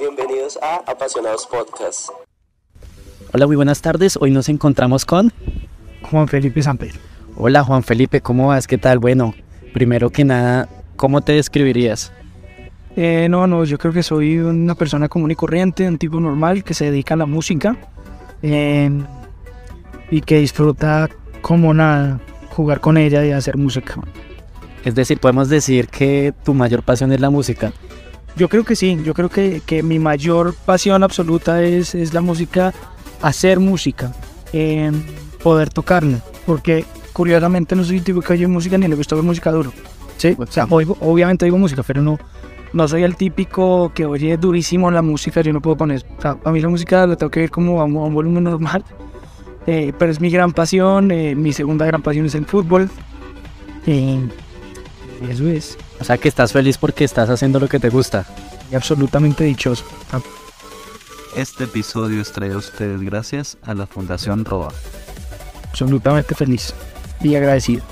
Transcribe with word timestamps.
Bienvenidos 0.00 0.58
a 0.62 0.76
Apasionados 0.90 1.46
Podcast. 1.46 2.08
Hola, 3.34 3.46
muy 3.46 3.54
buenas 3.54 3.82
tardes. 3.82 4.16
Hoy 4.18 4.30
nos 4.30 4.48
encontramos 4.48 5.04
con 5.04 5.30
Juan 6.10 6.26
Felipe 6.26 6.62
Samper. 6.62 6.92
Hola 7.36 7.62
Juan 7.64 7.82
Felipe, 7.82 8.22
¿cómo 8.22 8.48
vas? 8.48 8.66
¿Qué 8.66 8.78
tal? 8.78 8.98
Bueno, 8.98 9.34
primero 9.74 10.08
que 10.08 10.24
nada, 10.24 10.70
¿cómo 10.96 11.20
te 11.20 11.32
describirías? 11.32 12.12
Eh, 12.96 13.26
no, 13.28 13.46
no, 13.46 13.64
yo 13.64 13.76
creo 13.76 13.92
que 13.92 14.02
soy 14.02 14.38
una 14.38 14.74
persona 14.74 15.10
común 15.10 15.32
y 15.32 15.34
corriente, 15.34 15.86
un 15.86 15.98
tipo 15.98 16.18
normal 16.18 16.64
que 16.64 16.72
se 16.72 16.86
dedica 16.86 17.12
a 17.12 17.18
la 17.18 17.26
música 17.26 17.76
eh, 18.42 18.90
y 20.10 20.22
que 20.22 20.38
disfruta 20.38 21.10
como 21.42 21.74
nada 21.74 22.20
jugar 22.56 22.80
con 22.80 22.96
ella 22.96 23.22
y 23.26 23.32
hacer 23.32 23.58
música. 23.58 24.00
Es 24.82 24.94
decir, 24.94 25.20
podemos 25.20 25.50
decir 25.50 25.88
que 25.88 26.32
tu 26.42 26.54
mayor 26.54 26.82
pasión 26.82 27.12
es 27.12 27.20
la 27.20 27.28
música. 27.28 27.74
Yo 28.36 28.48
creo 28.48 28.64
que 28.64 28.76
sí, 28.76 28.98
yo 29.04 29.12
creo 29.14 29.28
que, 29.28 29.60
que 29.66 29.82
mi 29.82 29.98
mayor 29.98 30.54
pasión 30.64 31.02
absoluta 31.02 31.62
es, 31.62 31.94
es 31.94 32.14
la 32.14 32.20
música, 32.20 32.72
hacer 33.22 33.60
música, 33.60 34.12
eh, 34.52 34.90
poder 35.42 35.68
tocarla, 35.70 36.18
porque 36.46 36.84
curiosamente 37.12 37.74
no 37.76 37.84
soy 37.84 38.00
tipo 38.00 38.20
que 38.20 38.32
oye 38.32 38.46
música 38.46 38.78
ni 38.78 38.88
le 38.88 38.94
gusta 38.94 39.14
ver 39.14 39.24
música 39.24 39.50
duro. 39.50 39.72
Sí, 40.16 40.34
o 40.38 40.46
sea, 40.46 40.66
oigo- 40.70 40.96
obviamente 41.00 41.44
oigo 41.44 41.58
música, 41.58 41.82
pero 41.82 42.00
no, 42.02 42.18
no 42.72 42.88
soy 42.88 43.02
el 43.02 43.16
típico 43.16 43.90
que 43.94 44.06
oye 44.06 44.36
durísimo 44.36 44.90
la 44.90 45.02
música, 45.02 45.40
yo 45.42 45.52
no 45.52 45.60
puedo 45.60 45.76
poner. 45.76 46.04
O 46.18 46.22
sea, 46.22 46.38
a 46.44 46.50
mí 46.52 46.60
la 46.60 46.68
música 46.68 47.06
la 47.06 47.16
tengo 47.16 47.30
que 47.30 47.40
ver 47.40 47.50
como 47.50 47.80
a 47.80 47.84
un, 47.84 47.96
a 47.96 48.00
un 48.00 48.14
volumen 48.14 48.44
normal, 48.44 48.84
eh, 49.66 49.92
pero 49.98 50.12
es 50.12 50.20
mi 50.20 50.30
gran 50.30 50.52
pasión, 50.52 51.10
eh, 51.10 51.34
mi 51.34 51.52
segunda 51.52 51.84
gran 51.84 52.00
pasión 52.00 52.24
es 52.26 52.34
el 52.34 52.46
fútbol. 52.46 52.88
eh, 53.86 54.20
eso 55.28 55.46
es, 55.48 55.76
O 56.00 56.04
sea, 56.04 56.18
que 56.18 56.28
estás 56.28 56.52
feliz 56.52 56.78
porque 56.78 57.04
estás 57.04 57.28
haciendo 57.28 57.60
lo 57.60 57.68
que 57.68 57.78
te 57.78 57.90
gusta. 57.90 58.24
y 58.72 58.74
absolutamente 58.74 59.44
dichoso. 59.44 59.84
Este 61.36 61.64
episodio 61.64 62.20
es 62.20 62.32
traído 62.32 62.56
a 62.56 62.58
ustedes 62.58 63.00
gracias 63.02 63.58
a 63.62 63.74
la 63.74 63.86
Fundación 63.86 64.44
ROA. 64.44 64.72
absolutamente 65.68 66.34
feliz 66.34 66.74
y 67.20 67.34
agradecido. 67.34 67.84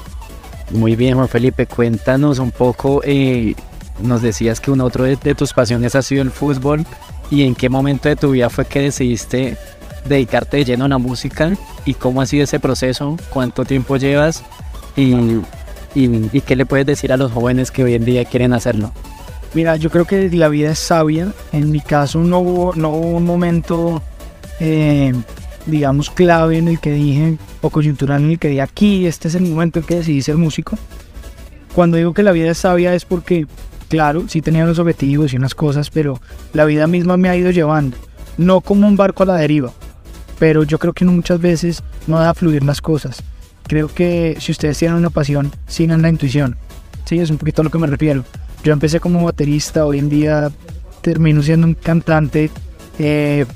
Muy 0.70 0.96
bien, 0.96 1.14
Juan 1.14 1.28
Felipe, 1.28 1.66
cuéntanos 1.66 2.38
un 2.38 2.50
poco. 2.50 3.00
eh, 3.04 3.54
nos 4.00 4.22
decías 4.22 4.60
que 4.60 4.70
una 4.70 4.84
otra 4.84 5.04
de, 5.04 5.16
de 5.16 5.34
tus 5.34 5.52
pasiones 5.52 5.94
ha 5.94 6.02
sido 6.02 6.22
el 6.22 6.30
fútbol. 6.30 6.84
¿Y 7.30 7.42
en 7.42 7.54
qué 7.54 7.68
momento 7.68 8.08
de 8.08 8.16
tu 8.16 8.30
vida 8.30 8.48
fue 8.48 8.64
que 8.64 8.80
decidiste 8.80 9.58
dedicarte 10.06 10.58
de 10.58 10.64
lleno 10.64 10.84
a 10.86 10.88
la 10.88 10.98
música? 10.98 11.52
¿Y 11.84 11.94
cómo 11.94 12.20
ha 12.20 12.26
sido 12.26 12.44
ese 12.44 12.58
proceso? 12.58 13.16
¿Cuánto 13.30 13.64
tiempo 13.64 13.96
llevas? 13.96 14.42
¿Y, 14.96 15.40
y, 15.94 16.40
qué 16.40 16.56
le 16.56 16.66
puedes 16.66 16.86
decir 16.86 17.12
a 17.12 17.16
los 17.16 17.32
jóvenes 17.32 17.70
que 17.70 17.84
hoy 17.84 17.94
en 17.94 18.04
día 18.04 18.24
quieren 18.24 18.52
hacerlo? 18.52 18.92
Mira, 19.54 19.76
yo 19.76 19.90
creo 19.90 20.04
que 20.04 20.28
la 20.30 20.48
vida 20.48 20.70
es 20.70 20.78
sabia. 20.78 21.32
En 21.52 21.70
mi 21.70 21.80
caso 21.80 22.18
no 22.20 22.40
hubo, 22.40 22.74
no 22.74 22.90
hubo 22.90 23.16
un 23.16 23.24
momento, 23.24 24.02
eh, 24.60 25.12
digamos, 25.66 26.10
clave 26.10 26.58
en 26.58 26.68
el 26.68 26.80
que 26.80 26.92
dije, 26.92 27.38
o 27.62 27.70
coyuntural 27.70 28.22
en 28.22 28.30
el 28.32 28.38
que 28.38 28.48
dije, 28.48 28.60
aquí, 28.60 29.06
este 29.06 29.28
es 29.28 29.34
el 29.34 29.42
momento 29.42 29.78
en 29.78 29.86
que 29.86 29.96
decidí 29.96 30.20
ser 30.22 30.36
músico. 30.36 30.76
Cuando 31.74 31.96
digo 31.96 32.12
que 32.12 32.22
la 32.22 32.32
vida 32.32 32.50
es 32.50 32.58
sabia 32.58 32.94
es 32.94 33.04
porque, 33.04 33.46
claro, 33.88 34.24
sí 34.28 34.42
tenía 34.42 34.64
unos 34.64 34.78
objetivos 34.78 35.32
y 35.32 35.36
unas 35.36 35.54
cosas, 35.54 35.90
pero 35.90 36.20
la 36.52 36.64
vida 36.64 36.86
misma 36.86 37.16
me 37.16 37.28
ha 37.28 37.36
ido 37.36 37.50
llevando. 37.50 37.96
No 38.36 38.60
como 38.60 38.86
un 38.86 38.96
barco 38.96 39.22
a 39.22 39.26
la 39.26 39.36
deriva, 39.36 39.72
pero 40.38 40.62
yo 40.62 40.78
creo 40.78 40.92
que 40.92 41.04
muchas 41.04 41.40
veces 41.40 41.82
no 42.06 42.18
deja 42.18 42.34
fluir 42.34 42.62
las 42.62 42.80
cosas. 42.80 43.22
Creo 43.68 43.88
que 43.88 44.36
si 44.40 44.50
ustedes 44.50 44.78
tienen 44.78 44.96
una 44.96 45.10
pasión, 45.10 45.52
sigan 45.66 46.02
la 46.02 46.08
intuición. 46.08 46.56
Sí, 47.04 47.18
es 47.18 47.30
un 47.30 47.38
poquito 47.38 47.62
a 47.62 47.64
lo 47.64 47.70
que 47.70 47.78
me 47.78 47.86
refiero. 47.86 48.24
Yo 48.64 48.72
empecé 48.72 48.98
como 48.98 49.22
baterista, 49.24 49.86
hoy 49.86 49.98
en 49.98 50.08
día 50.08 50.50
termino 51.02 51.42
siendo 51.42 51.66
un 51.66 51.74
cantante 51.74 52.50
eh, 52.98 53.46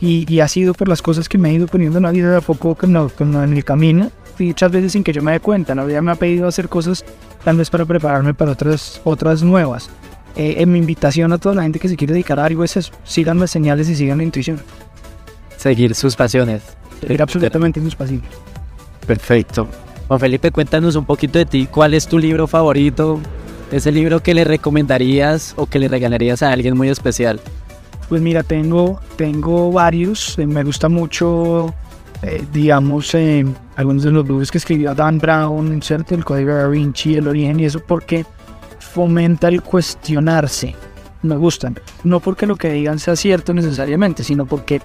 y, 0.00 0.26
y 0.32 0.40
ha 0.40 0.48
sido 0.48 0.74
por 0.74 0.88
las 0.88 1.00
cosas 1.00 1.28
que 1.28 1.38
me 1.38 1.50
he 1.50 1.54
ido 1.54 1.66
poniendo 1.68 1.98
en 1.98 2.04
la 2.04 2.10
vida 2.10 2.30
de 2.30 2.36
a 2.38 2.40
poco 2.40 2.74
como, 2.74 3.08
como 3.10 3.42
en 3.42 3.52
el 3.52 3.64
camino 3.64 4.10
y 4.38 4.46
muchas 4.46 4.72
veces 4.72 4.92
sin 4.92 5.04
que 5.04 5.12
yo 5.12 5.22
me 5.22 5.32
dé 5.32 5.40
cuenta. 5.40 5.74
La 5.74 5.84
vida 5.84 6.02
me 6.02 6.12
ha 6.12 6.16
pedido 6.16 6.48
hacer 6.48 6.68
cosas 6.68 7.04
tal 7.44 7.56
vez 7.56 7.70
para 7.70 7.84
prepararme 7.84 8.34
para 8.34 8.52
otras, 8.52 9.00
otras 9.04 9.42
nuevas. 9.42 9.90
Eh, 10.34 10.56
en 10.58 10.72
mi 10.72 10.78
invitación 10.78 11.32
a 11.32 11.38
toda 11.38 11.54
la 11.54 11.62
gente 11.62 11.78
que 11.78 11.88
se 11.88 11.96
quiere 11.96 12.14
dedicar 12.14 12.40
a 12.40 12.46
algo 12.46 12.64
es 12.64 12.76
eso, 12.76 12.92
sigan 13.04 13.38
las 13.38 13.50
señales 13.50 13.88
y 13.90 13.94
sigan 13.94 14.18
la 14.18 14.24
intuición. 14.24 14.58
Seguir 15.58 15.94
sus 15.94 16.16
pasiones. 16.16 16.62
Era 17.06 17.24
absolutamente 17.24 17.80
mis 17.80 17.94
pasillos. 17.94 18.24
Perfecto. 19.06 19.66
Juan 20.08 20.20
Felipe, 20.20 20.50
cuéntanos 20.50 20.96
un 20.96 21.04
poquito 21.04 21.38
de 21.38 21.46
ti. 21.46 21.68
¿Cuál 21.70 21.94
es 21.94 22.06
tu 22.06 22.18
libro 22.18 22.46
favorito? 22.46 23.20
Ese 23.70 23.90
libro 23.90 24.20
que 24.20 24.34
le 24.34 24.44
recomendarías 24.44 25.54
o 25.56 25.66
que 25.66 25.78
le 25.78 25.88
regalarías 25.88 26.42
a 26.42 26.52
alguien 26.52 26.76
muy 26.76 26.88
especial. 26.88 27.40
Pues 28.08 28.20
mira, 28.20 28.42
tengo, 28.42 29.00
tengo 29.16 29.72
varios. 29.72 30.38
eh, 30.38 30.46
me 30.46 30.62
gusta 30.64 30.90
mucho, 30.90 31.72
eh, 32.22 32.44
digamos, 32.52 33.14
eh, 33.14 33.46
algunos 33.76 34.02
de 34.02 34.10
los 34.10 34.28
libros 34.28 34.50
que 34.50 34.58
escribió 34.58 34.94
Dan 34.94 35.18
Brown, 35.18 35.80
¿cierto? 35.80 36.14
El 36.14 36.24
Código 36.24 36.52
da 36.52 36.68
Vinci, 36.68 37.14
El 37.14 37.28
Origen 37.28 37.60
y 37.60 37.64
eso, 37.64 37.80
porque 37.80 38.26
fomenta 38.78 39.48
el 39.48 39.62
cuestionarse. 39.62 40.74
Me 41.22 41.36
gustan. 41.36 41.78
No 42.04 42.20
porque 42.20 42.46
lo 42.46 42.56
que 42.56 42.70
digan 42.72 42.98
sea 42.98 43.16
cierto 43.16 43.54
necesariamente, 43.54 44.24
sino 44.24 44.44
porque 44.44 44.82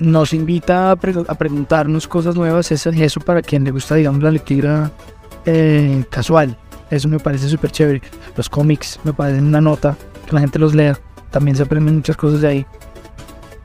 nos 0.00 0.32
invita 0.32 0.90
a, 0.90 0.96
pre- 0.96 1.14
a 1.28 1.34
preguntarnos 1.34 2.08
cosas 2.08 2.34
nuevas. 2.34 2.72
Es 2.72 2.86
eso 2.86 3.20
para 3.20 3.42
quien 3.42 3.62
le 3.64 3.70
gusta, 3.70 3.94
digamos, 3.94 4.22
la 4.22 4.30
lectura 4.30 4.90
eh, 5.46 6.04
casual. 6.10 6.56
Eso 6.90 7.06
me 7.08 7.20
parece 7.20 7.48
súper 7.48 7.70
chévere. 7.70 8.02
Los 8.36 8.48
cómics 8.48 8.98
me 9.04 9.12
parecen 9.12 9.46
una 9.46 9.60
nota, 9.60 9.96
que 10.26 10.34
la 10.34 10.40
gente 10.40 10.58
los 10.58 10.74
lea. 10.74 10.98
También 11.30 11.56
se 11.56 11.62
aprenden 11.62 11.96
muchas 11.96 12.16
cosas 12.16 12.40
de 12.40 12.48
ahí. 12.48 12.66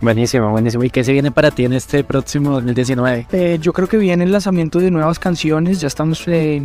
Buenísimo, 0.02 0.52
buenísimo. 0.52 0.84
¿Y 0.84 0.90
qué 0.92 1.04
se 1.04 1.14
viene 1.14 1.32
para 1.32 1.50
ti 1.50 1.66
en 1.66 1.74
este 1.74 2.04
próximo 2.04 2.52
2019? 2.52 3.28
Eh, 3.32 3.58
yo 3.60 3.74
creo 3.74 3.88
que 3.88 3.98
viene 3.98 4.24
el 4.26 4.32
lanzamiento 4.32 4.78
de 4.80 4.92
nuevas 4.92 5.18
canciones. 5.18 5.82
Ya 5.82 5.88
estamos 5.88 6.22
eh, 6.28 6.62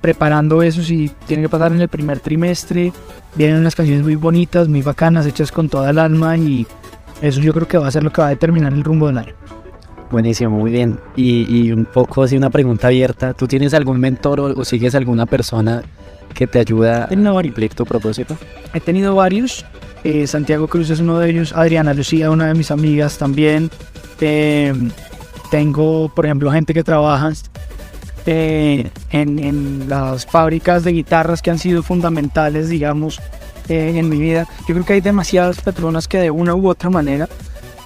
preparando 0.00 0.62
eso. 0.62 0.82
Si 0.82 1.12
tiene 1.26 1.44
que 1.44 1.48
pasar 1.48 1.72
en 1.72 1.80
el 1.80 1.88
primer 1.88 2.18
trimestre. 2.20 2.92
Vienen 3.36 3.58
unas 3.60 3.76
canciones 3.76 4.02
muy 4.02 4.16
bonitas, 4.16 4.66
muy 4.66 4.82
bacanas, 4.82 5.26
hechas 5.26 5.52
con 5.52 5.68
toda 5.68 5.90
el 5.90 5.98
alma. 5.98 6.36
Y 6.36 6.66
eso 7.20 7.40
yo 7.40 7.52
creo 7.52 7.68
que 7.68 7.78
va 7.78 7.88
a 7.88 7.90
ser 7.90 8.02
lo 8.02 8.10
que 8.12 8.20
va 8.20 8.28
a 8.28 8.30
determinar 8.30 8.72
el 8.72 8.84
rumbo 8.84 9.06
del 9.08 9.18
año. 9.18 9.34
Buenísimo, 10.10 10.50
muy 10.58 10.70
bien. 10.70 10.98
Y, 11.16 11.46
y 11.54 11.72
un 11.72 11.84
poco 11.84 12.22
así 12.22 12.36
una 12.36 12.50
pregunta 12.50 12.86
abierta. 12.86 13.34
¿Tú 13.34 13.46
tienes 13.46 13.74
algún 13.74 14.00
mentor 14.00 14.40
o, 14.40 14.44
o 14.58 14.64
sigues 14.64 14.94
alguna 14.94 15.26
persona 15.26 15.82
que 16.32 16.46
te 16.46 16.58
ayuda 16.60 17.04
a 17.04 17.08
cumplir 17.08 17.74
tu 17.74 17.84
propósito? 17.84 18.36
He 18.72 18.80
tenido 18.80 19.14
varios. 19.14 19.66
eh, 20.04 20.26
Santiago 20.26 20.66
Cruz 20.66 20.88
es 20.90 21.00
uno 21.00 21.18
de 21.18 21.28
ellos. 21.30 21.52
Adriana 21.52 21.92
Lucía, 21.92 22.30
una 22.30 22.46
de 22.46 22.54
mis 22.54 22.70
amigas 22.70 23.18
también. 23.18 23.70
Eh, 24.20 24.72
tengo, 25.50 26.10
por 26.14 26.24
ejemplo, 26.24 26.50
gente 26.50 26.72
que 26.72 26.82
trabaja 26.84 27.32
eh, 28.24 28.90
en, 29.10 29.38
en 29.38 29.88
las 29.88 30.24
fábricas 30.26 30.84
de 30.84 30.92
guitarras 30.92 31.42
que 31.42 31.50
han 31.50 31.58
sido 31.58 31.82
fundamentales, 31.82 32.68
digamos, 32.68 33.20
eh, 33.68 33.92
en 33.96 34.08
mi 34.08 34.18
vida. 34.18 34.46
Yo 34.66 34.74
creo 34.74 34.84
que 34.84 34.92
hay 34.94 35.00
demasiadas 35.00 35.60
personas 35.60 36.08
que 36.08 36.18
de 36.18 36.30
una 36.30 36.54
u 36.54 36.68
otra 36.68 36.90
manera 36.90 37.28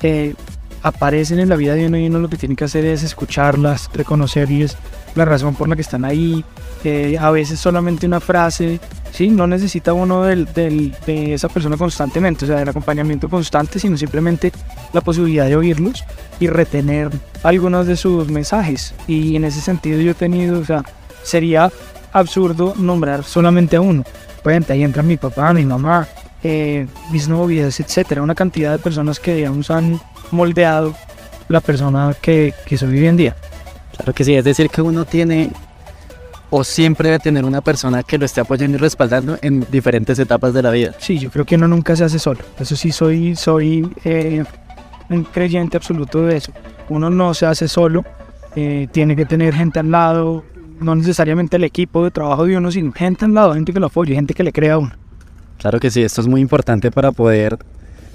eh, 0.02 0.34
aparecen 0.82 1.38
en 1.38 1.48
la 1.48 1.56
vida 1.56 1.74
de 1.74 1.86
uno 1.86 1.96
y 1.96 2.06
uno 2.06 2.18
lo 2.18 2.28
que 2.28 2.36
tiene 2.36 2.56
que 2.56 2.64
hacer 2.64 2.84
es 2.84 3.02
escucharlas, 3.02 3.88
reconocerles 3.94 4.76
la 5.14 5.24
razón 5.24 5.54
por 5.54 5.68
la 5.68 5.76
que 5.76 5.82
están 5.82 6.04
ahí. 6.04 6.44
eh, 6.84 7.16
a 7.20 7.30
veces 7.30 7.60
solamente 7.60 8.06
una 8.06 8.18
frase, 8.18 8.80
¿sí? 9.12 9.30
No 9.30 9.46
necesita 9.46 9.92
uno 9.92 10.24
del, 10.24 10.52
del- 10.52 10.92
de 11.06 11.34
esa 11.34 11.48
persona 11.48 11.76
constantemente, 11.76 12.44
o 12.44 12.48
sea, 12.48 12.56
del 12.58 12.68
acompañamiento 12.70 13.28
constante, 13.28 13.78
sino 13.78 13.96
simplemente 13.96 14.50
la 14.92 15.00
posibilidad 15.00 15.46
de 15.46 15.54
oírlos 15.54 16.02
y 16.40 16.48
retener 16.48 17.08
algunos 17.44 17.86
de 17.86 17.94
sus 17.96 18.28
mensajes. 18.30 18.94
Y 19.06 19.36
en 19.36 19.44
ese 19.44 19.60
sentido 19.60 20.00
yo 20.00 20.10
he 20.10 20.14
tenido, 20.14 20.58
o 20.58 20.64
sea, 20.64 20.82
sería 21.22 21.70
absurdo 22.12 22.74
nombrar 22.76 23.22
solamente 23.22 23.76
a 23.76 23.80
uno. 23.80 24.02
Ejemplo, 24.44 24.74
ahí 24.74 24.82
entra 24.82 25.02
mi 25.02 25.16
papá, 25.16 25.52
mi 25.52 25.64
mamá, 25.64 26.06
eh, 26.42 26.86
mis 27.10 27.28
novias, 27.28 27.78
etcétera, 27.78 28.22
una 28.22 28.34
cantidad 28.34 28.72
de 28.72 28.78
personas 28.78 29.20
que, 29.20 29.34
digamos, 29.34 29.70
han 29.70 30.00
moldeado 30.30 30.94
la 31.48 31.60
persona 31.60 32.14
que, 32.20 32.54
que 32.66 32.76
soy 32.76 32.98
hoy 32.98 33.06
en 33.06 33.16
día. 33.16 33.36
Claro 33.96 34.12
que 34.12 34.24
sí, 34.24 34.34
es 34.34 34.44
decir, 34.44 34.68
que 34.68 34.82
uno 34.82 35.04
tiene 35.04 35.50
o 36.54 36.64
siempre 36.64 37.08
debe 37.08 37.18
tener 37.18 37.46
una 37.46 37.62
persona 37.62 38.02
que 38.02 38.18
lo 38.18 38.26
esté 38.26 38.42
apoyando 38.42 38.76
y 38.76 38.80
respaldando 38.80 39.38
en 39.40 39.66
diferentes 39.70 40.18
etapas 40.18 40.52
de 40.52 40.62
la 40.62 40.70
vida. 40.70 40.94
Sí, 40.98 41.18
yo 41.18 41.30
creo 41.30 41.46
que 41.46 41.54
uno 41.54 41.66
nunca 41.66 41.96
se 41.96 42.04
hace 42.04 42.18
solo. 42.18 42.40
Eso 42.58 42.76
sí, 42.76 42.92
soy, 42.92 43.34
soy 43.36 43.90
eh, 44.04 44.44
un 45.08 45.24
creyente 45.24 45.78
absoluto 45.78 46.26
de 46.26 46.36
eso. 46.36 46.52
Uno 46.90 47.08
no 47.08 47.32
se 47.32 47.46
hace 47.46 47.68
solo, 47.68 48.04
eh, 48.54 48.86
tiene 48.92 49.16
que 49.16 49.24
tener 49.24 49.54
gente 49.54 49.78
al 49.78 49.90
lado, 49.90 50.44
no 50.82 50.94
necesariamente 50.94 51.56
el 51.56 51.64
equipo 51.64 52.04
de 52.04 52.10
trabajo 52.10 52.44
de 52.46 52.56
uno, 52.56 52.70
sino 52.70 52.92
gente 52.92 53.24
al 53.24 53.34
lado, 53.34 53.54
gente 53.54 53.72
que 53.72 53.80
lo 53.80 53.86
apoye, 53.86 54.14
gente 54.14 54.34
que 54.34 54.42
le 54.42 54.52
crea 54.52 54.74
a 54.74 54.78
uno. 54.78 54.92
Claro 55.58 55.78
que 55.80 55.90
sí, 55.90 56.02
esto 56.02 56.20
es 56.20 56.26
muy 56.26 56.40
importante 56.40 56.90
para 56.90 57.12
poder 57.12 57.58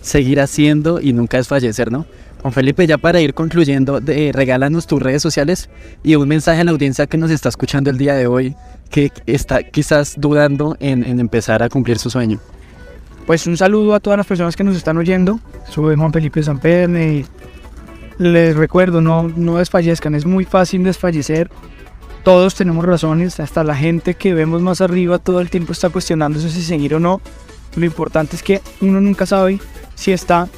seguir 0.01 0.39
haciendo 0.39 0.99
y 1.01 1.13
nunca 1.13 1.37
desfallecer, 1.37 1.91
¿no? 1.91 2.05
Juan 2.41 2.53
Felipe, 2.53 2.85
ya 2.85 2.97
para 2.97 3.19
ir 3.19 3.33
concluyendo, 3.33 3.99
de, 3.99 4.31
regálanos 4.33 4.85
tus 4.85 5.01
redes 5.01 5.21
sociales 5.21 5.69
y 6.03 6.15
un 6.15 6.27
mensaje 6.27 6.61
a 6.61 6.63
la 6.63 6.71
audiencia 6.71 7.07
que 7.07 7.17
nos 7.17 7.31
está 7.31 7.49
escuchando 7.49 7.89
el 7.89 7.97
día 7.97 8.13
de 8.13 8.27
hoy, 8.27 8.55
que 8.89 9.11
está 9.25 9.63
quizás 9.63 10.15
dudando 10.17 10.77
en, 10.79 11.03
en 11.03 11.19
empezar 11.19 11.63
a 11.63 11.69
cumplir 11.69 11.97
su 11.97 12.09
sueño. 12.09 12.39
pues 13.25 13.47
un 13.47 13.57
saludo 13.57 13.95
a 13.95 13.99
todas 13.99 14.17
las 14.17 14.27
personas 14.27 14.55
que 14.55 14.63
nos 14.63 14.77
están 14.77 14.97
oyendo. 14.97 15.39
Soy 15.69 15.95
Juan 15.95 16.13
Felipe 16.13 16.43
Samperne 16.43 17.13
y 17.13 17.25
les 18.17 18.55
recuerdo, 18.55 19.01
no, 19.01 19.27
no 19.35 19.57
desfallezcan, 19.57 20.15
es 20.15 20.25
muy 20.25 20.45
fácil 20.45 20.83
desfallecer. 20.83 21.49
Todos 22.27 22.55
tenemos 22.55 22.83
razones, 22.83 23.39
hasta 23.39 23.63
la 23.63 23.73
gente 23.73 24.15
que 24.15 24.33
vemos 24.33 24.61
más 24.61 24.81
arriba 24.81 25.17
todo 25.17 25.39
el 25.39 25.49
tiempo 25.49 25.71
está 25.71 25.87
cuestionándose 25.87 26.49
si 26.49 26.61
seguir 26.61 26.93
o 26.93 26.99
no. 26.99 27.21
Lo 27.77 27.85
importante 27.85 28.35
es 28.35 28.43
que 28.43 28.61
uno 28.81 28.99
nunca 28.99 29.25
sabe 29.25 29.61
si 29.95 30.11
está 30.11 30.49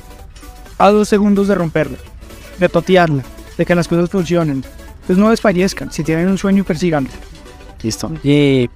a 0.79 0.89
dos 0.89 1.07
segundos 1.07 1.47
de 1.47 1.53
romperla, 1.53 1.99
de 2.57 2.69
totearla, 2.69 3.23
de 3.55 3.65
que 3.67 3.75
las 3.75 3.87
cosas 3.87 4.09
funcionen. 4.09 4.63
Entonces 5.01 5.17
no 5.19 5.29
desfallezcan, 5.29 5.91
si 5.91 6.03
tienen 6.03 6.27
un 6.29 6.39
sueño, 6.39 6.63
persíganlo. 6.63 7.11
Listo. 7.83 8.11
Y 8.23 8.67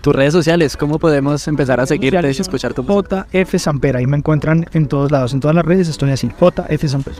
tus 0.00 0.12
redes 0.12 0.32
sociales, 0.32 0.76
¿cómo 0.76 0.98
podemos 0.98 1.46
empezar 1.46 1.78
a 1.78 1.86
seguirte 1.86 2.26
y 2.26 2.30
escuchar 2.32 2.74
tu 2.74 2.82
música? 2.82 3.28
JF 3.32 3.60
Samper, 3.60 3.96
ahí 3.96 4.08
me 4.08 4.16
encuentran 4.16 4.66
en 4.72 4.88
todos 4.88 5.12
lados, 5.12 5.34
en 5.34 5.38
todas 5.38 5.54
las 5.54 5.64
redes 5.64 5.86
estoy 5.86 6.10
así, 6.10 6.26
JF 6.26 6.84
Samper. 6.84 7.14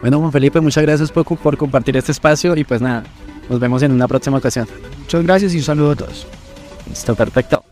Bueno, 0.00 0.20
Juan 0.20 0.30
Felipe, 0.30 0.60
muchas 0.60 0.84
gracias 0.84 1.10
por, 1.10 1.24
por 1.24 1.56
compartir 1.56 1.96
este 1.96 2.12
espacio 2.12 2.54
y 2.54 2.62
pues 2.62 2.80
nada, 2.80 3.02
nos 3.48 3.60
vemos 3.60 3.82
en 3.82 3.92
una 3.92 4.08
próxima 4.08 4.38
ocasión. 4.38 4.68
Muchas 4.98 5.22
gracias 5.22 5.54
y 5.54 5.58
un 5.58 5.62
saludo 5.62 5.90
a 5.92 5.96
todos. 5.96 6.26
Listo, 6.88 7.14
perfecto. 7.14 7.62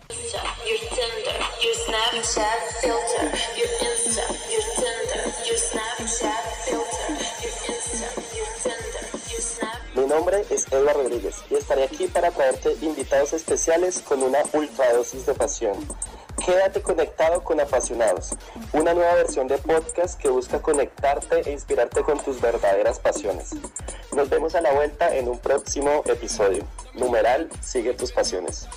Mi 9.96 10.06
nombre 10.06 10.44
es 10.50 10.66
Edward 10.70 10.96
Rodríguez 10.96 11.36
y 11.50 11.54
estaré 11.54 11.84
aquí 11.84 12.06
para 12.06 12.30
traerte 12.30 12.76
invitados 12.82 13.32
especiales 13.32 14.00
con 14.00 14.22
una 14.22 14.38
ultradosis 14.52 15.26
de 15.26 15.34
pasión. 15.34 15.74
Quédate 16.44 16.82
conectado 16.82 17.42
con 17.42 17.58
Apasionados, 17.58 18.34
una 18.74 18.92
nueva 18.92 19.14
versión 19.14 19.48
de 19.48 19.56
podcast 19.56 20.20
que 20.20 20.28
busca 20.28 20.60
conectarte 20.60 21.40
e 21.48 21.52
inspirarte 21.52 22.02
con 22.02 22.22
tus 22.22 22.38
verdaderas 22.38 22.98
pasiones. 22.98 23.52
Nos 24.14 24.28
vemos 24.28 24.54
a 24.54 24.60
la 24.60 24.72
vuelta 24.72 25.16
en 25.16 25.28
un 25.28 25.38
próximo 25.38 26.02
episodio. 26.04 26.66
Numeral, 26.92 27.48
sigue 27.62 27.94
tus 27.94 28.12
pasiones. 28.12 28.68